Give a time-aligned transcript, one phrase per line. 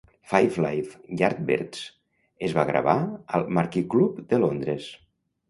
[0.29, 1.81] "Five Live Yardbirds"
[2.49, 2.97] es va gravar
[3.41, 4.91] al Marquee Club de Londres.